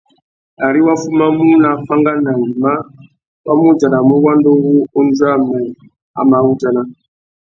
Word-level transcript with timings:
Ari 0.67 0.79
wá 0.85 0.93
fumamú 1.01 1.45
nà 1.61 1.67
afánganangüima, 1.75 2.73
wá 3.45 3.51
mù 3.59 3.65
udjanamú 3.71 4.13
wanda 4.25 4.49
uwú 4.55 4.73
undjuê 4.97 5.31
a 6.19 6.21
mà 6.29 6.37
wu 6.43 6.49
udjana. 6.55 6.81